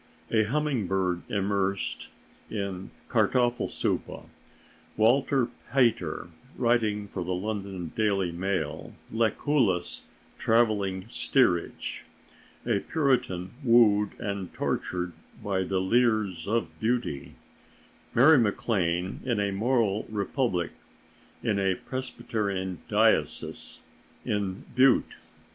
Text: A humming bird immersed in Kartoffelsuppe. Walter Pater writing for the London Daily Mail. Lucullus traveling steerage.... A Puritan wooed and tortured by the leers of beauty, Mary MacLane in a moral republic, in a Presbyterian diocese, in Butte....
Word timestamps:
A 0.31 0.45
humming 0.45 0.87
bird 0.87 1.21
immersed 1.29 2.07
in 2.49 2.89
Kartoffelsuppe. 3.07 4.27
Walter 4.97 5.49
Pater 5.71 6.29
writing 6.57 7.07
for 7.07 7.23
the 7.23 7.35
London 7.35 7.91
Daily 7.95 8.31
Mail. 8.31 8.95
Lucullus 9.11 10.01
traveling 10.39 11.07
steerage.... 11.07 12.05
A 12.65 12.79
Puritan 12.79 13.51
wooed 13.63 14.19
and 14.19 14.51
tortured 14.55 15.13
by 15.43 15.61
the 15.61 15.79
leers 15.79 16.47
of 16.47 16.79
beauty, 16.79 17.35
Mary 18.15 18.39
MacLane 18.39 19.21
in 19.23 19.39
a 19.39 19.51
moral 19.51 20.07
republic, 20.09 20.71
in 21.43 21.59
a 21.59 21.75
Presbyterian 21.75 22.79
diocese, 22.89 23.81
in 24.25 24.65
Butte.... 24.73 25.17